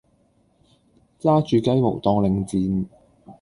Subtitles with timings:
[1.19, 2.87] 揸住雞毛當令箭